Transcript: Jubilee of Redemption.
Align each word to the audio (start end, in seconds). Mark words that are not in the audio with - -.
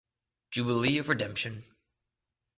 Jubilee 0.49 0.97
of 0.97 1.09
Redemption. 1.09 1.61